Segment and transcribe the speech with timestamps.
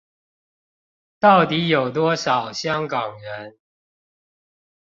[1.19, 3.59] 到底有多少香港人？